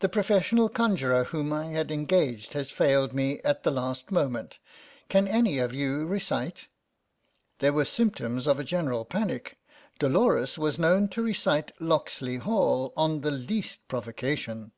"The 0.00 0.08
professional 0.08 0.70
conjurer 0.70 1.24
whom 1.24 1.52
I 1.52 1.66
had 1.66 1.90
engaged 1.92 2.54
has 2.54 2.70
failed 2.70 3.12
me 3.12 3.40
at 3.40 3.62
the 3.62 3.70
last 3.70 4.10
moment. 4.10 4.58
Can 5.10 5.28
any 5.28 5.58
of 5.58 5.74
you 5.74 6.06
recite?" 6.06 6.68
There 7.58 7.74
were 7.74 7.84
symptoms 7.84 8.46
of 8.46 8.58
a 8.58 8.64
general 8.64 9.04
panic. 9.04 9.58
Dolores 9.98 10.56
was 10.56 10.78
known 10.78 11.08
to 11.08 11.22
recite" 11.22 11.72
Locksley 11.78 12.38
Hall" 12.38 12.94
on 12.96 13.20
the 13.20 13.30
least 13.30 13.86
provocation. 13.86 14.72